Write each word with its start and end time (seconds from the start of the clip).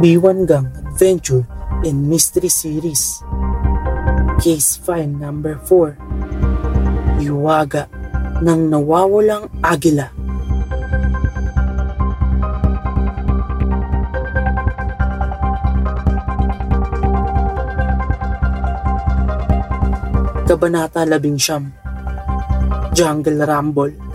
B1 0.00 0.48
Gang 0.48 0.64
Adventure 0.80 1.44
and 1.84 2.08
Mystery 2.08 2.48
Series. 2.48 3.20
Case 4.40 4.80
File 4.80 5.12
Number 5.12 5.60
4 5.68 7.20
Iwaga 7.20 7.84
ng 8.40 8.72
nawawalang 8.72 9.52
agila. 9.60 10.08
Kabanata 20.48 21.04
11 21.04 22.96
Jungle 22.96 23.44
Rumble 23.44 24.09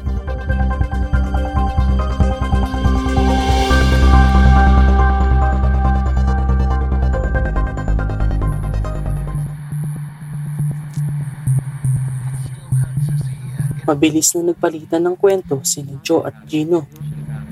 Mabilis 13.85 14.33
na 14.33 14.49
nagpalitan 14.49 15.05
ng 15.05 15.13
kwento 15.13 15.61
si 15.61 15.85
Joe 16.01 16.25
at 16.25 16.49
Gino 16.49 16.89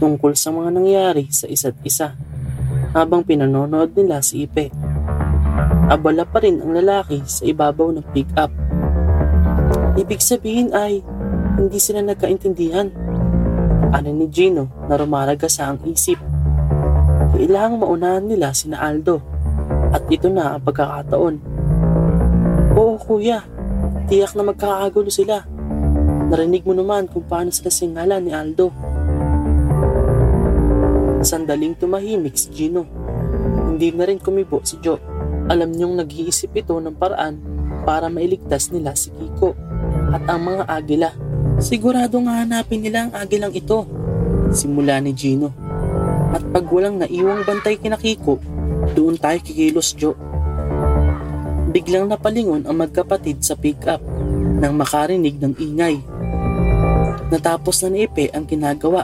tungkol 0.02 0.34
sa 0.34 0.50
mga 0.50 0.74
nangyari 0.74 1.30
sa 1.30 1.46
isa't 1.46 1.78
isa 1.86 2.18
habang 2.98 3.22
pinanonood 3.22 3.94
nila 3.94 4.18
si 4.26 4.50
Ipe. 4.50 4.74
Abala 5.94 6.26
pa 6.26 6.42
rin 6.42 6.58
ang 6.58 6.74
lalaki 6.74 7.22
sa 7.30 7.46
ibabaw 7.46 7.94
ng 7.94 8.06
pick-up. 8.18 8.50
Ibig 9.94 10.18
sabihin 10.26 10.74
ay 10.74 11.06
hindi 11.62 11.78
sila 11.78 12.02
nagkaintindihan. 12.02 12.90
Ano 13.94 14.10
ni 14.10 14.26
Gino 14.34 14.74
na 14.90 14.98
rumaraga 14.98 15.46
sa 15.46 15.70
ang 15.70 15.86
isip. 15.86 16.18
Kailangang 17.38 17.78
maunahan 17.78 18.26
nila 18.26 18.58
si 18.58 18.74
Aldo 18.74 19.22
at 19.94 20.02
ito 20.10 20.34
na 20.34 20.58
ang 20.58 20.66
pagkakataon. 20.66 21.36
Oo 22.74 22.98
kuya, 22.98 23.46
tiyak 24.10 24.34
na 24.34 24.50
magkakagulo 24.50 25.14
sila 25.14 25.53
Narinig 26.34 26.66
mo 26.66 26.74
naman 26.74 27.06
kung 27.06 27.22
paano 27.30 27.54
sila 27.54 27.70
singalan 27.70 28.26
ni 28.26 28.34
Aldo. 28.34 28.74
Sandaling 31.22 31.78
tumahimik 31.78 32.34
si 32.34 32.50
Gino. 32.50 32.90
Hindi 33.70 33.94
na 33.94 34.10
rin 34.10 34.18
kumibo 34.18 34.58
si 34.66 34.82
Joe. 34.82 34.98
Alam 35.46 35.78
niyong 35.78 36.02
nag-iisip 36.02 36.58
ito 36.58 36.74
ng 36.82 36.98
paraan 36.98 37.38
para 37.86 38.10
mailigtas 38.10 38.74
nila 38.74 38.98
si 38.98 39.14
Kiko 39.14 39.54
at 40.10 40.26
ang 40.26 40.42
mga 40.42 40.66
agila. 40.74 41.14
Siguradong 41.62 42.26
hanapin 42.26 42.82
nila 42.82 43.06
ang 43.06 43.14
agilang 43.14 43.54
ito. 43.54 43.86
Simula 44.50 44.98
ni 45.06 45.14
Gino. 45.14 45.54
At 46.34 46.42
pag 46.50 46.66
walang 46.66 46.98
naiwang 46.98 47.46
bantay 47.46 47.78
kina 47.78 48.02
Kiko, 48.02 48.42
doon 48.98 49.22
tayo 49.22 49.38
kikilos 49.38 49.94
Joe. 49.94 50.18
Biglang 51.70 52.10
napalingon 52.10 52.66
ang 52.66 52.82
magkapatid 52.82 53.46
sa 53.46 53.54
pick-up 53.54 54.02
nang 54.64 54.80
makarinig 54.80 55.36
ng 55.44 55.60
ingay. 55.60 56.00
Natapos 57.28 57.84
na 57.84 57.92
ni 57.92 58.08
Ipe 58.08 58.32
ang 58.32 58.48
ginagawa. 58.48 59.04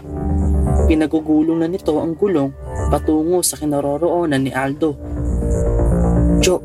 Pinagugulong 0.87 1.59
na 1.59 1.67
nito 1.67 1.99
ang 1.99 2.15
gulong 2.15 2.55
patungo 2.87 3.43
sa 3.43 3.59
kinaroroonan 3.59 4.39
ni 4.39 4.55
Aldo. 4.55 4.95
Jo, 6.39 6.63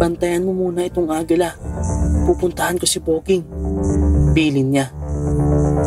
bantayan 0.00 0.48
mo 0.48 0.56
muna 0.56 0.88
itong 0.88 1.12
agila. 1.12 1.52
Pupuntahan 2.24 2.80
ko 2.80 2.88
si 2.88 3.04
Boging. 3.04 3.44
Bilin 4.32 4.72
niya. 4.72 4.88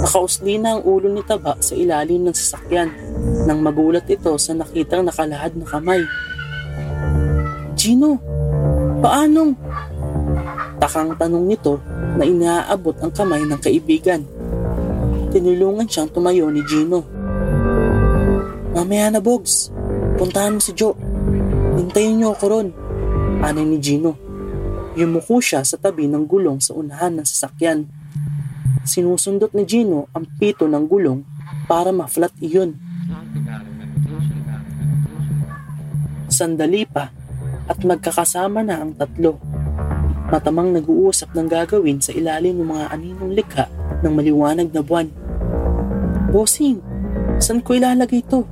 Nakausli 0.05 0.61
na 0.61 0.77
ang 0.77 0.85
ulo 0.85 1.09
ni 1.09 1.25
Taba 1.25 1.57
sa 1.57 1.73
ilalim 1.73 2.29
ng 2.29 2.35
sasakyan 2.37 2.93
nang 3.49 3.65
magulat 3.65 4.05
ito 4.05 4.37
sa 4.37 4.53
nakitang 4.53 5.01
nakalahad 5.01 5.57
na 5.57 5.65
kamay. 5.65 6.05
Gino, 7.73 8.21
paanong? 9.01 9.64
Takang 10.85 11.17
tanong 11.17 11.49
nito 11.49 11.81
na 12.13 12.29
inaabot 12.29 12.93
ang 13.01 13.09
kamay 13.09 13.41
ng 13.41 13.57
kaibigan 13.57 14.21
tinulungan 15.35 15.83
siyang 15.83 16.07
tumayo 16.15 16.47
ni 16.47 16.63
Gino. 16.63 17.03
Mamaya 18.71 19.11
na, 19.11 19.19
Bogs. 19.19 19.67
Puntahan 20.15 20.55
mo 20.55 20.63
si 20.63 20.71
Joe. 20.71 20.95
Hintayin 21.75 22.23
niyo 22.23 22.31
ako 22.31 22.45
ron. 22.47 22.67
Ano 23.43 23.67
ni 23.67 23.75
Gino. 23.83 24.15
Yumuko 24.95 25.43
siya 25.43 25.67
sa 25.67 25.75
tabi 25.75 26.07
ng 26.07 26.23
gulong 26.23 26.63
sa 26.63 26.71
unahan 26.71 27.19
ng 27.19 27.27
sasakyan. 27.27 27.83
Sinusundot 28.87 29.51
ni 29.51 29.67
Gino 29.67 30.07
ang 30.15 30.23
pito 30.39 30.71
ng 30.71 30.87
gulong 30.87 31.19
para 31.67 31.91
ma-flat 31.91 32.31
iyon. 32.39 32.79
Sandali 36.31 36.87
pa 36.87 37.11
at 37.67 37.79
magkakasama 37.83 38.63
na 38.63 38.87
ang 38.87 38.95
tatlo. 38.95 39.54
Matamang 40.35 40.75
nag-uusap 40.75 41.31
ng 41.31 41.47
gagawin 41.47 42.03
sa 42.03 42.11
ilalim 42.11 42.59
ng 42.59 42.67
mga 42.67 42.91
aninong 42.91 43.31
likha 43.31 43.71
ng 44.03 44.11
maliwanag 44.11 44.67
na 44.67 44.83
buwan. 44.83 45.07
Bossing, 46.27 46.83
saan 47.39 47.63
ko 47.63 47.71
ilalagay 47.71 48.19
ito? 48.19 48.43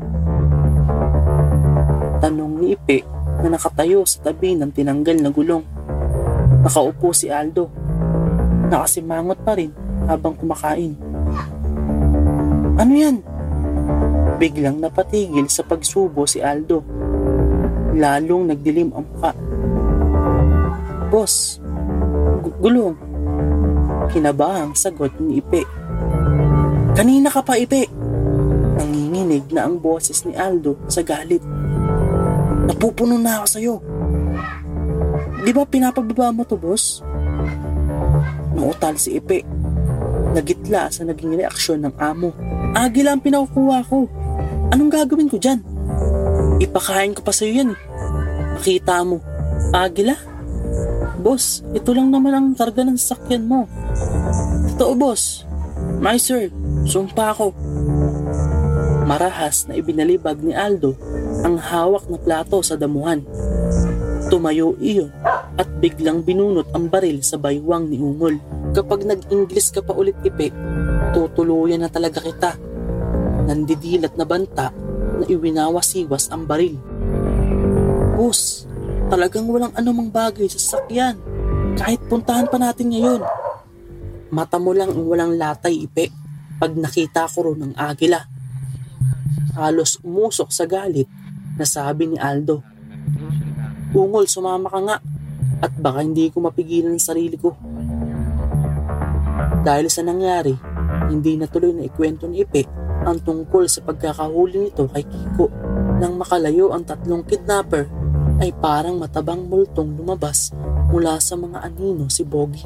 Tanong 2.23 2.63
ni 2.63 2.79
Ipe 2.79 3.03
na 3.43 3.59
nakatayo 3.59 4.07
sa 4.07 4.31
tabi 4.31 4.55
ng 4.55 4.71
tinanggal 4.71 5.19
na 5.19 5.27
gulong. 5.27 5.67
Nakaupo 6.63 7.11
si 7.11 7.27
Aldo. 7.27 7.67
Nakasimangot 8.71 9.43
pa 9.43 9.59
rin 9.59 9.75
habang 10.07 10.39
kumakain. 10.39 10.95
Ano 12.79 12.93
yan? 12.95 13.19
Biglang 14.39 14.79
napatigil 14.79 15.51
sa 15.51 15.67
pagsubo 15.67 16.23
si 16.23 16.39
Aldo. 16.39 16.79
Lalong 17.91 18.55
nagdilim 18.55 18.95
ang 18.95 19.03
muka. 19.03 19.35
Boss, 21.11 21.59
gu- 22.63 22.71
gulong. 22.71 22.95
Kinabahang 24.07 24.71
sagot 24.71 25.11
ni 25.19 25.43
Ipe. 25.43 25.67
Kanina 26.95 27.27
ka 27.27 27.43
pa, 27.43 27.59
Ipe. 27.59 27.91
Nanginginig 28.79 29.51
na 29.51 29.67
ang 29.67 29.83
boses 29.83 30.23
ni 30.23 30.31
Aldo 30.31 30.79
sa 30.87 31.03
galit. 31.03 31.43
Napupuno 32.63 33.19
na 33.19 33.43
ako 33.43 33.47
sa'yo. 33.51 33.75
Di 35.43 35.51
ba 35.51 35.67
pinapababa 35.67 36.31
mo 36.31 36.47
to, 36.47 36.55
boss? 36.55 37.03
Nautal 38.55 38.95
si 38.95 39.19
Ipe. 39.19 39.43
Nagitla 40.31 40.87
sa 40.87 41.03
naging 41.03 41.35
reaksyon 41.35 41.83
ng 41.83 41.95
amo. 41.99 42.31
Agila 42.79 43.11
ang 43.11 43.21
pinakukuha 43.21 43.83
ko. 43.91 44.07
Anong 44.71 44.87
gagawin 44.87 45.27
ko 45.27 45.35
dyan? 45.35 45.59
Ipakain 46.63 47.11
ko 47.11 47.21
pa 47.27 47.35
sa'yo 47.35 47.51
yan 47.59 47.69
eh. 47.75 47.79
Makita 48.55 49.03
mo. 49.03 49.19
Agila? 49.75 50.15
Boss, 51.23 51.63
ito 51.71 51.95
lang 51.95 52.11
naman 52.11 52.35
ang 52.35 52.47
karga 52.51 52.83
ng 52.83 52.99
sasakyan 52.99 53.47
mo. 53.47 53.63
Totoo, 54.75 54.91
boss. 54.99 55.47
My 56.03 56.19
sir, 56.19 56.51
sumpa 56.83 57.31
ako. 57.31 57.55
Marahas 59.07 59.63
na 59.71 59.79
ibinalibag 59.79 60.43
ni 60.43 60.51
Aldo 60.51 60.99
ang 61.47 61.55
hawak 61.55 62.11
na 62.11 62.19
plato 62.19 62.59
sa 62.59 62.75
damuhan. 62.75 63.23
Tumayo 64.27 64.75
iyon 64.83 65.15
at 65.55 65.67
biglang 65.79 66.27
binunot 66.27 66.67
ang 66.75 66.91
baril 66.91 67.23
sa 67.23 67.39
baywang 67.39 67.87
ni 67.87 68.03
Ungol. 68.03 68.43
Kapag 68.75 69.07
nag-Ingles 69.07 69.71
ka 69.71 69.79
pa 69.79 69.95
ulit 69.95 70.19
ipe, 70.27 70.51
tutuluyan 71.15 71.87
na 71.87 71.89
talaga 71.91 72.19
kita. 72.19 72.59
Nandidilat 73.47 74.19
na 74.19 74.27
banta 74.27 74.75
na 75.19 75.23
iwinawasiwas 75.23 76.27
ang 76.35 76.43
baril. 76.43 76.75
Boss, 78.19 78.67
talagang 79.13 79.45
walang 79.45 79.69
anumang 79.77 80.09
bagay 80.09 80.49
sa 80.49 80.57
sakyan. 80.57 81.13
Kahit 81.77 82.01
puntahan 82.09 82.49
pa 82.49 82.57
natin 82.57 82.89
ngayon. 82.89 83.21
Mata 84.33 84.57
mo 84.57 84.73
lang 84.73 84.89
ang 84.89 85.05
walang 85.05 85.37
latay 85.37 85.85
ipe 85.85 86.09
pag 86.57 86.73
nakita 86.73 87.29
ko 87.29 87.53
ron 87.53 87.61
ng 87.61 87.73
agila. 87.77 88.25
Halos 89.53 90.01
umusok 90.01 90.49
sa 90.49 90.65
galit 90.65 91.05
na 91.53 91.61
sabi 91.61 92.09
ni 92.09 92.17
Aldo. 92.17 92.65
Ungol, 93.93 94.25
sumama 94.25 94.73
ka 94.73 94.81
nga 94.81 94.97
at 95.61 95.71
baka 95.77 96.01
hindi 96.01 96.33
ko 96.33 96.41
mapigilan 96.41 96.97
ang 96.97 97.03
sarili 97.05 97.37
ko. 97.37 97.53
Dahil 99.61 99.93
sa 99.93 100.01
nangyari, 100.01 100.57
hindi 101.13 101.37
na 101.37 101.45
tuloy 101.45 101.77
na 101.77 101.85
ikwento 101.85 102.25
ni 102.25 102.41
Ipe 102.41 102.65
ang 103.05 103.21
tungkol 103.21 103.69
sa 103.69 103.85
pagkakahuli 103.85 104.73
nito 104.73 104.89
kay 104.89 105.05
Kiko. 105.05 105.53
Nang 106.01 106.17
makalayo 106.17 106.73
ang 106.73 106.81
tatlong 106.81 107.21
kidnapper, 107.21 108.02
ay 108.41 108.55
parang 108.57 108.97
matabang 108.97 109.45
multong 109.45 109.93
lumabas 109.97 110.53
mula 110.89 111.17
sa 111.21 111.37
mga 111.37 111.61
anino 111.61 112.09
si 112.09 112.25
Bogi. 112.25 112.65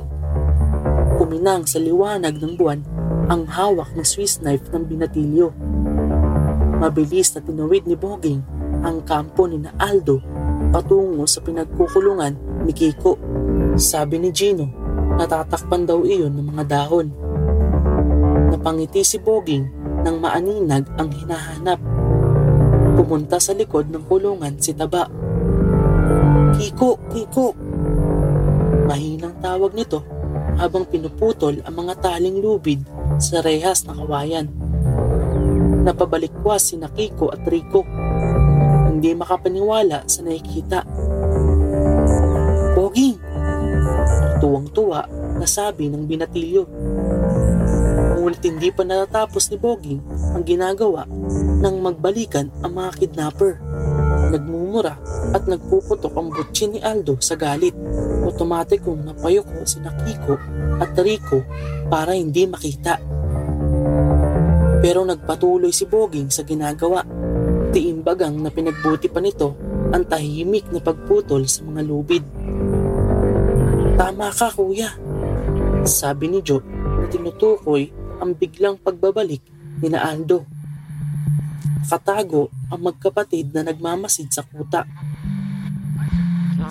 Kuminang 1.18 1.66
sa 1.66 1.82
liwanag 1.82 2.38
ng 2.38 2.54
buwan 2.56 2.80
ang 3.28 3.44
hawak 3.50 3.92
ng 3.96 4.06
Swiss 4.08 4.40
knife 4.40 4.70
ng 4.72 4.88
binatilyo. 4.88 5.52
Mabilis 6.78 7.34
na 7.36 7.42
tinawid 7.42 7.90
ni 7.90 7.98
Boging 7.98 8.40
ang 8.86 9.02
kampo 9.04 9.50
ni 9.50 9.58
na 9.60 9.74
Aldo 9.82 10.22
patungo 10.70 11.26
sa 11.26 11.42
pinagkukulungan 11.42 12.64
ni 12.64 12.72
Kiko. 12.72 13.18
Sabi 13.76 14.22
ni 14.22 14.30
Gino, 14.30 14.70
natatakpan 15.18 15.90
daw 15.90 16.06
iyon 16.06 16.38
ng 16.38 16.48
mga 16.54 16.64
dahon. 16.70 17.08
Napangiti 18.54 19.02
si 19.02 19.18
Boging 19.18 19.66
nang 20.06 20.22
maaninag 20.22 20.88
ang 20.96 21.10
hinahanap. 21.12 21.80
Pumunta 22.98 23.38
sa 23.38 23.54
likod 23.54 23.90
ng 23.92 24.06
kulungan 24.08 24.58
si 24.62 24.74
Taba. 24.74 25.27
Kiko, 26.56 26.96
Kiko! 27.12 27.52
Mahinang 28.88 29.36
tawag 29.44 29.76
nito 29.76 30.00
habang 30.56 30.88
pinuputol 30.88 31.60
ang 31.68 31.76
mga 31.76 32.00
taling 32.00 32.40
lubid 32.40 32.88
sa 33.20 33.44
rehas 33.44 33.84
na 33.84 33.92
kawayan. 33.92 34.48
Napabalikwas 35.84 36.72
si 36.72 36.80
Kiko 36.80 37.36
at 37.36 37.44
Rico. 37.44 37.84
Hindi 38.88 39.12
makapaniwala 39.12 40.08
sa 40.08 40.24
nakikita. 40.24 40.88
Pogi! 42.72 43.20
Tuwang-tuwa 44.40 45.04
na 45.36 45.48
sabi 45.50 45.92
ng 45.92 46.08
binatilyo. 46.08 46.64
Ngunit 48.18 48.42
hindi 48.44 48.70
pa 48.72 48.84
natatapos 48.84 49.52
ni 49.52 49.58
Boging 49.60 50.02
ang 50.36 50.44
ginagawa 50.44 51.08
nang 51.64 51.80
magbalikan 51.80 52.52
ang 52.60 52.76
mga 52.76 52.92
kidnapper. 53.00 53.56
Nagmumura 54.28 54.94
at 55.32 55.44
nagpuputok 55.48 56.14
ang 56.16 56.30
butsin 56.32 56.76
ni 56.76 56.80
Aldo 56.84 57.18
sa 57.24 57.40
galit. 57.40 57.74
Otomatikong 58.28 59.08
napayoko 59.08 59.64
si 59.64 59.80
Nakiko 59.80 60.36
at 60.84 60.92
Rico 61.00 61.44
para 61.88 62.14
hindi 62.14 62.44
makita. 62.44 63.00
Pero 64.84 65.04
nagpatuloy 65.08 65.72
si 65.74 65.88
Boging 65.88 66.30
sa 66.30 66.44
ginagawa. 66.44 67.02
Tiimbagang 67.72 68.40
na 68.40 68.52
pinagbuti 68.52 69.12
pa 69.12 69.20
nito 69.20 69.56
ang 69.92 70.04
tahimik 70.04 70.68
na 70.72 70.80
pagputol 70.84 71.48
sa 71.48 71.64
mga 71.64 71.82
lubid. 71.88 72.24
Tama 73.98 74.30
ka 74.30 74.54
kuya, 74.54 74.94
sabi 75.88 76.30
ni 76.30 76.40
Joe 76.44 76.62
na 77.02 77.08
tinutukoy 77.10 77.90
ang 78.22 78.36
biglang 78.38 78.78
pagbabalik 78.78 79.42
ni 79.82 79.88
na 79.90 80.06
Aldo. 80.06 80.57
Katago 81.86 82.50
ang 82.74 82.82
magkapatid 82.82 83.54
na 83.54 83.62
nagmamasid 83.68 84.34
sa 84.34 84.42
kuta. 84.42 84.88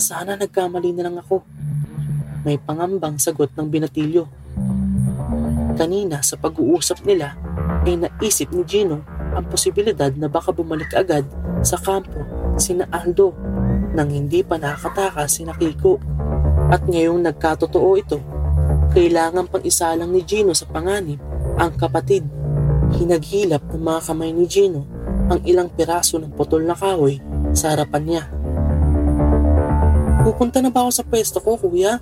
Sana 0.02 0.34
nagkamali 0.34 0.90
na 0.90 1.06
lang 1.06 1.16
ako. 1.22 1.46
May 2.42 2.58
pangambang 2.58 3.22
sagot 3.22 3.54
ng 3.54 3.70
binatilyo. 3.70 4.26
Kanina 5.78 6.25
sa 6.26 6.34
pag-uusap 6.34 7.06
nila 7.06 7.38
ay 7.86 8.00
naisip 8.00 8.50
ni 8.50 8.66
Gino 8.66 9.04
ang 9.36 9.46
posibilidad 9.46 10.10
na 10.16 10.26
baka 10.26 10.50
bumalik 10.50 10.90
agad 10.96 11.28
sa 11.60 11.76
kampo 11.76 12.25
sina 12.56 12.88
Aldo 12.88 13.36
nang 13.96 14.12
hindi 14.12 14.44
pa 14.44 14.60
nakatakas 14.60 15.40
si 15.40 15.42
Kiko. 15.44 15.96
At 16.66 16.84
ngayong 16.84 17.22
nagkatotoo 17.22 17.90
ito, 17.96 18.18
kailangan 18.92 19.46
pang 19.48 19.62
isalang 19.62 20.10
ni 20.12 20.20
Gino 20.26 20.52
sa 20.52 20.68
panganib 20.68 21.22
ang 21.56 21.72
kapatid. 21.78 22.35
Hinaghilap 22.94 23.66
ng 23.74 23.82
mga 23.82 24.00
kamay 24.06 24.30
ni 24.30 24.46
Gino 24.46 24.86
ang 25.26 25.42
ilang 25.42 25.66
piraso 25.66 26.22
ng 26.22 26.30
putol 26.30 26.62
na 26.62 26.78
kahoy 26.78 27.18
sa 27.50 27.74
harapan 27.74 28.02
niya. 28.06 28.22
Pupunta 30.22 30.62
na 30.62 30.70
ba 30.70 30.86
ako 30.86 30.90
sa 30.94 31.06
pwesto 31.06 31.38
ko, 31.42 31.58
kuya? 31.58 31.98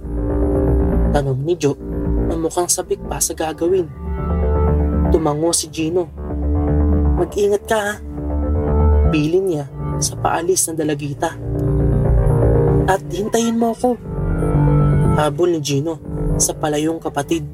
Tanong 1.12 1.40
ni 1.40 1.56
Joe 1.56 1.76
na 2.28 2.36
mukhang 2.36 2.68
sabik 2.68 3.00
pa 3.08 3.20
sa 3.20 3.32
gagawin. 3.32 3.88
Tumango 5.12 5.52
si 5.56 5.70
Gino. 5.72 6.10
Mag-ingat 7.16 7.64
ka 7.64 7.78
ha. 7.78 7.94
Bilin 9.08 9.44
niya 9.46 9.64
sa 10.02 10.18
paalis 10.18 10.66
ng 10.66 10.76
dalagita. 10.76 11.36
At 12.84 13.00
hintayin 13.08 13.56
mo 13.56 13.72
ako. 13.72 13.96
Habol 15.14 15.56
ni 15.56 15.60
Gino 15.62 16.00
sa 16.36 16.52
palayong 16.52 16.98
kapatid. 16.98 17.46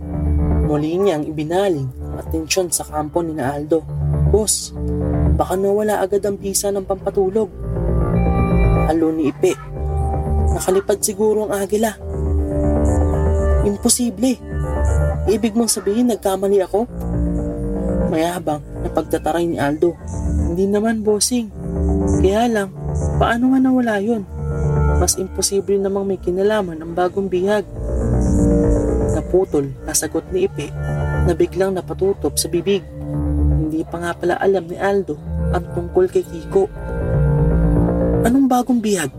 Muli 0.70 0.96
niyang 0.96 1.26
ibinaling 1.28 1.99
ang 2.20 2.28
atensyon 2.28 2.68
sa 2.68 2.84
kampo 2.84 3.24
ni 3.24 3.32
na. 3.32 3.56
Boss, 4.28 4.76
baka 5.40 5.56
nawala 5.56 6.04
agad 6.04 6.20
ang 6.28 6.36
bisa 6.36 6.68
ng 6.68 6.84
pampatulog. 6.84 7.48
Halo 8.92 9.08
ni 9.16 9.32
Ipe. 9.32 9.56
Nakalipad 10.52 11.00
siguro 11.00 11.48
ang 11.48 11.64
agila. 11.64 11.96
Imposible. 13.64 14.36
Ibig 15.32 15.56
mong 15.56 15.72
sabihin 15.72 16.12
nagkamali 16.12 16.60
ako? 16.60 16.84
Mayabang 18.12 18.60
na 18.84 18.92
pagtataray 18.92 19.48
ni 19.48 19.56
Aldo. 19.56 19.96
Hindi 20.52 20.68
naman 20.68 21.00
bossing. 21.00 21.48
Kaya 22.20 22.52
lang, 22.52 22.68
paano 23.16 23.56
nga 23.56 23.60
nawala 23.64 23.96
yun? 24.04 24.28
mas 25.00 25.16
imposible 25.16 25.80
namang 25.80 26.04
may 26.04 26.20
kinalaman 26.20 26.76
ang 26.76 26.92
bagong 26.92 27.32
bihag. 27.32 27.64
Naputol 29.16 29.72
na 29.88 29.96
sagot 29.96 30.28
ni 30.28 30.44
Ipe 30.44 30.68
na 31.26 31.32
biglang 31.36 31.76
napatutop 31.76 32.36
sa 32.36 32.48
bibig. 32.48 32.84
Hindi 33.60 33.84
pa 33.84 34.00
nga 34.00 34.12
pala 34.16 34.34
alam 34.40 34.64
ni 34.66 34.76
Aldo 34.76 35.16
ang 35.50 35.64
tungkol 35.74 36.06
kay 36.08 36.24
Kiko. 36.24 36.70
Anong 38.24 38.46
bagong 38.46 38.80
bihag? 38.80 39.10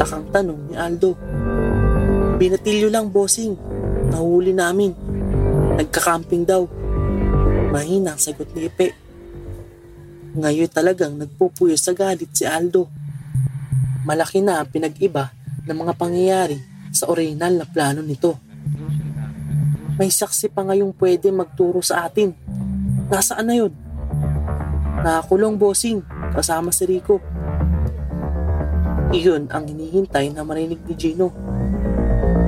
Takang 0.00 0.26
tanong 0.32 0.60
ni 0.70 0.74
Aldo. 0.78 1.12
Binatilyo 2.40 2.88
lang, 2.88 3.12
bossing. 3.12 3.52
Nahuli 4.08 4.56
namin. 4.56 4.96
Nagkakamping 5.76 6.48
daw. 6.48 6.64
Mahina 7.70 8.16
ang 8.16 8.20
sagot 8.20 8.50
ni 8.56 8.66
Ipe. 8.66 8.96
Ngayon 10.30 10.70
talagang 10.70 11.18
nagpupuyo 11.18 11.74
sa 11.74 11.92
galit 11.92 12.30
si 12.32 12.46
Aldo. 12.46 12.86
Malaki 14.06 14.40
na 14.40 14.62
ang 14.62 14.70
pinag-iba 14.70 15.34
ng 15.66 15.76
mga 15.76 15.94
pangyayari 15.98 16.58
sa 16.90 17.10
original 17.10 17.60
na 17.60 17.66
plano 17.66 18.00
nito. 18.02 18.49
May 20.00 20.08
saksi 20.08 20.48
pa 20.48 20.64
ngayong 20.64 20.96
pwede 20.96 21.28
magturo 21.28 21.84
sa 21.84 22.08
atin. 22.08 22.32
Nasaan 23.12 23.44
na 23.44 23.52
yun? 23.52 23.68
Nakakulong 25.04 25.60
bossing 25.60 26.00
kasama 26.32 26.72
si 26.72 26.88
Rico. 26.88 27.20
Iyon 29.12 29.52
ang 29.52 29.68
hinihintay 29.68 30.32
na 30.32 30.40
marinig 30.40 30.80
ni 30.88 30.96
Gino. 30.96 31.28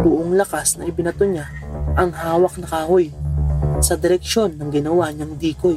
Buong 0.01 0.33
lakas 0.33 0.81
na 0.81 0.89
ibinato 0.89 1.29
niya 1.29 1.45
ang 1.93 2.17
hawak 2.17 2.57
na 2.57 2.65
kahoy 2.65 3.13
sa 3.85 4.01
direksyon 4.01 4.57
ng 4.57 4.73
ginawa 4.73 5.13
niyang 5.13 5.37
dikoy. 5.37 5.77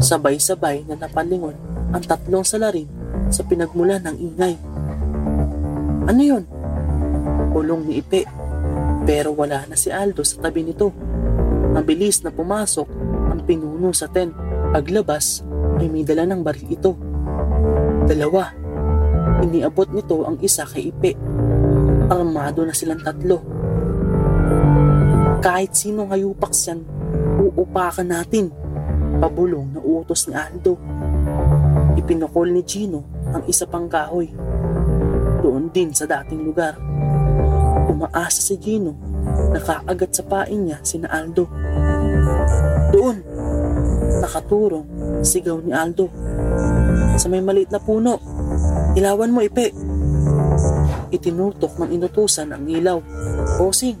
Sabay-sabay 0.00 0.88
na 0.88 0.96
napalingon 0.96 1.60
ang 1.92 2.00
tatlong 2.00 2.40
salarin 2.40 2.88
sa 3.28 3.44
pinagmula 3.44 4.00
ng 4.00 4.16
ingay. 4.16 4.56
Ano 6.08 6.20
yon? 6.24 6.48
Ulong 7.52 7.84
ni 7.84 8.00
Ipe. 8.00 8.35
Pero 9.06 9.30
wala 9.38 9.62
na 9.70 9.78
si 9.78 9.94
Aldo 9.94 10.26
sa 10.26 10.42
tabi 10.42 10.66
nito. 10.66 10.90
Mabilis 11.70 12.26
na 12.26 12.34
pumasok 12.34 12.90
ang 13.30 13.40
pinuno 13.46 13.94
sa 13.94 14.10
tent. 14.10 14.34
Paglabas 14.74 15.46
ay 15.78 15.86
may 15.86 16.02
dala 16.02 16.26
ng 16.26 16.42
baril 16.42 16.68
ito. 16.74 16.92
Dalawa. 18.10 18.50
Iniabot 19.46 19.86
nito 19.94 20.26
ang 20.26 20.42
isa 20.42 20.66
kay 20.66 20.90
Ipe. 20.90 21.14
Armado 22.10 22.66
na 22.66 22.74
silang 22.74 22.98
tatlo. 22.98 23.38
Kahit 25.38 25.78
sino 25.78 26.10
ngayupaks 26.10 26.60
yan, 26.66 26.82
uupakan 27.38 28.10
natin. 28.10 28.50
Pabulong 29.22 29.70
na 29.70 29.80
utos 29.80 30.26
ni 30.26 30.34
Aldo. 30.34 30.74
Ipinukol 31.94 32.50
ni 32.50 32.66
Gino 32.66 33.06
ang 33.30 33.46
isa 33.46 33.70
pang 33.70 33.86
kahoy. 33.86 34.34
Doon 35.46 35.70
din 35.70 35.94
sa 35.94 36.10
dating 36.10 36.42
lugar. 36.42 36.74
Umaasa 37.96 38.44
si 38.44 38.60
Gino 38.60 38.92
na 39.24 39.56
kaagat 39.56 40.12
sa 40.12 40.20
pain 40.28 40.68
niya 40.68 40.84
sina 40.84 41.08
Aldo. 41.08 41.48
Doon, 42.92 43.24
nakaturong 44.20 44.84
sigaw 45.24 45.56
ni 45.64 45.72
Aldo. 45.72 46.12
Sa 47.16 47.32
may 47.32 47.40
maliit 47.40 47.72
na 47.72 47.80
puno, 47.80 48.20
ilawan 48.92 49.32
mo 49.32 49.40
ipe. 49.40 49.72
Itinutok 51.08 51.80
ng 51.80 51.96
inutusan 51.96 52.52
ang 52.52 52.68
ilaw. 52.68 53.00
Bossing, 53.56 53.96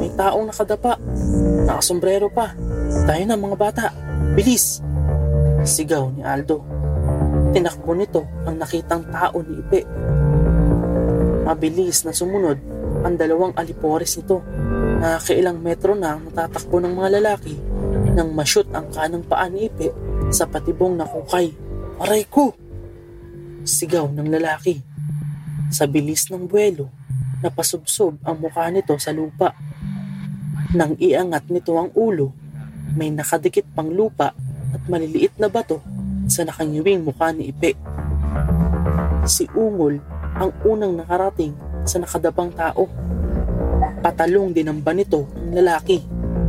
may 0.00 0.08
taong 0.16 0.48
nakadapa. 0.48 0.96
Nakasombrero 1.68 2.32
pa. 2.32 2.56
Tayo 3.04 3.22
na 3.28 3.36
mga 3.36 3.56
bata. 3.60 3.86
Bilis! 4.32 4.80
Sigaw 5.68 6.16
ni 6.16 6.24
Aldo. 6.24 6.64
Tinakbo 7.52 7.92
nito 7.92 8.24
ang 8.48 8.56
nakitang 8.56 9.04
tao 9.12 9.36
ni 9.44 9.60
Ipe. 9.60 9.84
Mabilis 11.44 12.08
na 12.08 12.16
sumunod 12.16 12.77
ang 13.08 13.16
dalawang 13.16 13.56
alipores 13.56 14.20
nito. 14.20 14.44
Nakakailang 15.00 15.64
metro 15.64 15.96
na 15.96 16.20
ang 16.20 16.28
natatakbo 16.28 16.76
ng 16.84 16.92
mga 16.92 17.10
lalaki 17.16 17.56
nang 18.12 18.34
mashoot 18.36 18.68
ang 18.74 18.90
kanang 18.92 19.24
paa 19.24 19.48
ni 19.48 19.70
Ipe 19.70 19.94
sa 20.28 20.44
patibong 20.44 20.98
na 20.98 21.08
kukay. 21.08 21.54
Aray 22.04 22.28
ko! 22.28 22.52
Sigaw 23.64 24.12
ng 24.12 24.28
lalaki. 24.28 24.82
Sa 25.70 25.86
bilis 25.86 26.28
ng 26.28 26.50
buwelo, 26.50 26.90
napasubsob 27.40 28.18
ang 28.26 28.42
mukha 28.42 28.66
nito 28.74 28.98
sa 28.98 29.14
lupa. 29.14 29.54
Nang 30.74 30.98
iangat 30.98 31.48
nito 31.48 31.78
ang 31.78 31.94
ulo, 31.94 32.34
may 32.98 33.14
nakadikit 33.14 33.64
pang 33.72 33.88
lupa 33.88 34.34
at 34.74 34.82
maliliit 34.90 35.38
na 35.38 35.46
bato 35.46 35.78
sa 36.26 36.42
nakangiwing 36.42 37.06
mukha 37.06 37.30
ni 37.30 37.54
Ipe. 37.54 37.78
Si 39.30 39.46
Ungol 39.54 40.02
ang 40.34 40.50
unang 40.66 40.98
nakarating 40.98 41.67
sa 41.84 42.02
nakadabang 42.02 42.50
tao. 42.54 42.88
Patalong 43.98 44.54
din 44.54 44.70
ang 44.70 44.80
nito 44.94 45.26
ang 45.34 45.52
lalaki. 45.52 46.00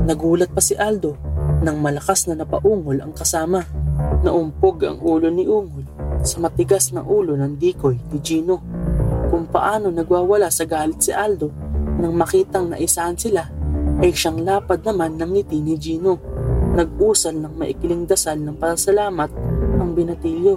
Nagulat 0.05 0.53
pa 0.53 0.62
si 0.62 0.77
Aldo 0.77 1.17
nang 1.59 1.81
malakas 1.83 2.29
na 2.29 2.39
napaungol 2.39 3.03
ang 3.03 3.12
kasama. 3.12 3.65
Naumpog 4.24 4.83
ang 4.86 5.00
ulo 5.03 5.27
ni 5.27 5.43
Ungol 5.43 5.86
sa 6.24 6.39
matigas 6.43 6.91
na 6.91 7.03
ulo 7.03 7.36
ng 7.36 7.55
dikoy 7.59 8.00
ni 8.12 8.19
Gino. 8.19 8.59
Kung 9.29 9.48
paano 9.48 9.91
nagwawala 9.91 10.50
sa 10.50 10.65
galit 10.65 11.03
si 11.03 11.12
Aldo 11.12 11.51
nang 12.00 12.15
makitang 12.15 12.71
naisahan 12.71 13.19
sila 13.19 13.43
ay 14.00 14.15
siyang 14.15 14.43
lapad 14.43 14.83
naman 14.88 15.19
ng 15.19 15.29
ngiti 15.36 15.59
ni 15.59 15.75
Gino. 15.75 16.19
Nag-usal 16.75 17.36
ng 17.36 17.59
maikiling 17.59 18.07
dasal 18.07 18.39
ng 18.39 18.55
pasalamat 18.55 19.31
ang 19.79 19.91
binatilyo 19.91 20.55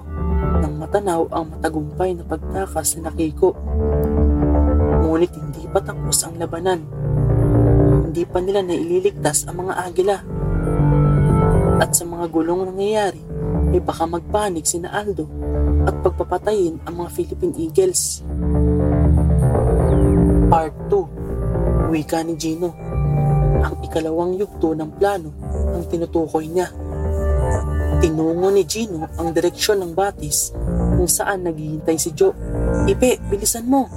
nang 0.62 0.78
matanaw 0.78 1.26
ang 1.34 1.50
matagumpay 1.50 2.14
na 2.14 2.22
pagtakas 2.22 2.94
ni 2.94 3.00
Nakiko. 3.02 3.50
Ngunit 5.12 5.36
hindi 5.36 5.68
pa 5.68 5.84
tapos 5.84 6.24
ang 6.24 6.40
labanan. 6.40 6.88
Hindi 8.08 8.24
pa 8.24 8.40
nila 8.40 8.64
naililigtas 8.64 9.44
ang 9.44 9.60
mga 9.60 9.84
agila. 9.84 10.16
At 11.84 11.92
sa 11.92 12.08
mga 12.08 12.32
gulong 12.32 12.72
nangyayari, 12.72 13.20
ay 13.76 13.80
baka 13.84 14.08
magpanik 14.08 14.64
sina 14.64 14.88
Aldo 14.88 15.28
at 15.84 16.00
pagpapatayin 16.00 16.80
ang 16.88 17.04
mga 17.04 17.12
Philippine 17.12 17.52
Eagles. 17.60 18.24
Part 20.48 20.72
2 20.88 21.92
Wika 21.92 22.24
ni 22.24 22.32
Gino 22.40 22.72
Ang 23.60 23.84
ikalawang 23.84 24.40
yugto 24.40 24.72
ng 24.72 24.96
plano 24.96 25.28
ang 25.76 25.84
tinutukoy 25.92 26.48
niya. 26.48 26.72
Tinungo 28.00 28.48
ni 28.48 28.64
Gino 28.64 29.12
ang 29.20 29.36
direksyon 29.36 29.84
ng 29.84 29.92
batis 29.92 30.56
kung 30.96 31.04
saan 31.04 31.44
naghihintay 31.44 32.00
si 32.00 32.16
Joe. 32.16 32.32
Ipe, 32.88 33.20
bilisan 33.28 33.68
mo! 33.68 33.92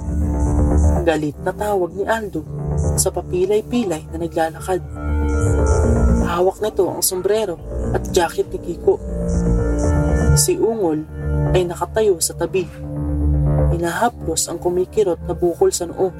Galit 1.06 1.38
na 1.46 1.54
tawag 1.54 1.94
ni 1.94 2.02
Aldo 2.02 2.42
sa 2.98 3.14
papilay-pilay 3.14 4.10
na 4.10 4.18
naglalakad. 4.18 4.82
Hawak 6.26 6.58
nito 6.58 6.90
ang 6.90 6.98
sombrero 6.98 7.54
at 7.94 8.02
jacket 8.10 8.50
ni 8.50 8.58
Kiko. 8.58 8.98
Si 10.34 10.58
Ungol 10.58 11.06
ay 11.54 11.62
nakatayo 11.62 12.18
sa 12.18 12.34
tabi. 12.34 12.66
Hinahaplos 13.70 14.50
ang 14.50 14.58
kumikirot 14.58 15.22
na 15.30 15.38
bukol 15.38 15.70
sa 15.70 15.86
noo. 15.86 16.10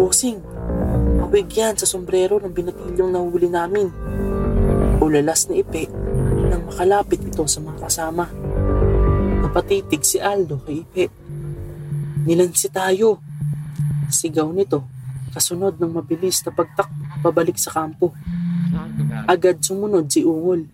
Bossing, 0.00 0.40
mawig 1.20 1.52
yan 1.52 1.76
sa 1.76 1.84
sombrero 1.84 2.40
ng 2.40 2.56
binatilyong 2.56 3.12
nahuli 3.12 3.52
namin. 3.52 3.92
Ulalas 5.04 5.52
ni 5.52 5.60
Ipe 5.60 5.92
nang 6.48 6.72
makalapit 6.72 7.20
ito 7.20 7.44
sa 7.44 7.60
mga 7.60 7.84
kasama. 7.84 8.32
Napatitig 9.44 10.00
si 10.08 10.16
Aldo 10.16 10.56
kay 10.64 10.88
Ipe. 10.88 11.23
Nilansi 12.24 12.72
tayo. 12.72 13.20
Sigaw 14.08 14.48
nito 14.52 14.84
kasunod 15.34 15.76
ng 15.76 15.90
mabilis 15.90 16.40
na 16.46 16.54
pagtakbo 16.54 17.04
pabalik 17.24 17.56
sa 17.56 17.72
kampo. 17.72 18.12
Agad 19.24 19.64
sumunod 19.64 20.12
si 20.12 20.20
Ungol. 20.20 20.68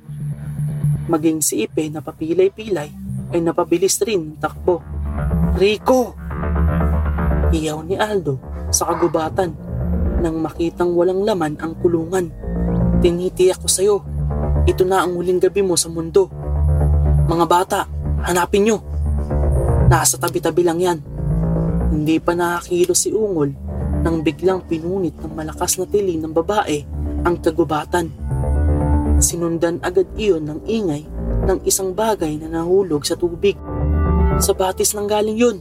Maging 1.06 1.38
si 1.38 1.62
Ipe 1.62 1.86
na 1.90 2.02
papilay-pilay 2.02 2.90
ay 3.30 3.38
napabilis 3.38 4.02
rin 4.02 4.34
takbo. 4.38 4.82
Rico! 5.54 6.18
Iyaw 7.50 7.78
ni 7.86 7.94
Aldo 7.98 8.38
sa 8.70 8.90
kagubatan 8.90 9.54
nang 10.22 10.38
makitang 10.38 10.94
walang 10.94 11.22
laman 11.22 11.58
ang 11.58 11.74
kulungan. 11.78 12.30
Tinitiyak 13.00 13.58
ko 13.58 13.66
sa'yo, 13.66 13.96
ito 14.68 14.84
na 14.84 15.02
ang 15.02 15.16
huling 15.16 15.40
gabi 15.40 15.64
mo 15.64 15.74
sa 15.74 15.88
mundo. 15.88 16.28
Mga 17.26 17.46
bata, 17.48 17.80
hanapin 18.26 18.68
nyo. 18.68 18.78
Nasa 19.88 20.20
tabi-tabi 20.20 20.62
lang 20.62 20.78
yan. 20.78 20.98
Hindi 21.90 22.22
pa 22.22 22.38
nakakilo 22.38 22.94
si 22.94 23.10
Ungol 23.10 23.50
nang 24.06 24.22
biglang 24.22 24.62
pinunit 24.62 25.18
ng 25.18 25.34
malakas 25.34 25.76
na 25.76 25.90
tili 25.90 26.16
ng 26.16 26.30
babae 26.30 26.86
ang 27.26 27.42
kagubatan. 27.42 28.14
Sinundan 29.18 29.82
agad 29.82 30.06
iyon 30.14 30.46
ng 30.46 30.60
ingay 30.70 31.02
ng 31.50 31.58
isang 31.66 31.92
bagay 31.92 32.38
na 32.38 32.48
nahulog 32.48 33.02
sa 33.02 33.18
tubig. 33.18 33.58
Sa 34.38 34.54
batis 34.54 34.94
nang 34.94 35.10
galing 35.10 35.36
yun. 35.36 35.58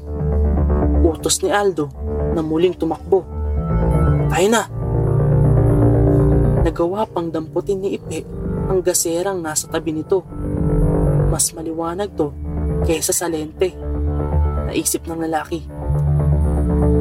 Utos 1.03 1.41
ni 1.41 1.49
Aldo 1.49 1.89
na 2.37 2.45
muling 2.45 2.77
tumakbo. 2.77 3.25
Tayo 4.29 4.47
na! 4.53 4.63
Nagawa 6.61 7.09
pang 7.09 7.33
damputin 7.33 7.81
ni 7.81 7.97
Ipe 7.97 8.21
ang 8.69 8.85
gaserang 8.85 9.41
nasa 9.41 9.65
tabi 9.65 9.97
nito. 9.97 10.21
Mas 11.33 11.49
maliwanag 11.57 12.13
to 12.13 12.29
kaysa 12.85 13.11
sa 13.11 13.25
lente. 13.25 13.73
Naisip 14.69 15.09
ng 15.09 15.25
lalaki. 15.25 15.78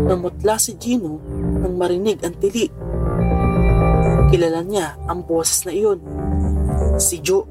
Namutla 0.09 0.57
si 0.57 0.73
Gino 0.81 1.21
nang 1.61 1.77
marinig 1.77 2.25
ang 2.25 2.33
tili. 2.41 2.65
Kilala 4.33 4.65
niya 4.65 4.97
ang 5.05 5.21
boses 5.29 5.69
na 5.69 5.73
iyon. 5.77 6.01
Si 6.97 7.21
Joe. 7.21 7.45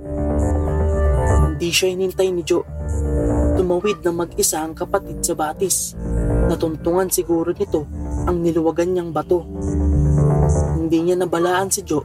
Hindi 1.53 1.69
siya 1.69 1.93
inintay 1.93 2.33
ni 2.33 2.41
Joe. 2.41 2.65
Tumawid 3.53 4.01
na 4.01 4.09
mag-isa 4.09 4.65
ang 4.65 4.73
kapatid 4.73 5.21
sa 5.21 5.37
batis. 5.37 5.93
Natuntungan 6.49 7.13
siguro 7.13 7.53
nito 7.53 7.85
ang 8.25 8.41
niluwagan 8.41 8.89
niyang 8.89 9.13
bato. 9.13 9.45
Hindi 10.81 10.97
niya 11.05 11.21
nabalaan 11.21 11.69
si 11.69 11.85
Joe 11.85 12.01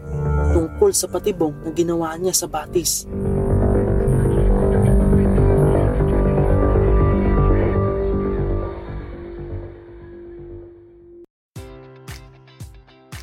tungkol 0.52 0.92
sa 0.92 1.08
patibong 1.08 1.64
na 1.64 1.72
ginawa 1.72 2.12
niya 2.20 2.36
sa 2.36 2.44
batis. 2.44 3.08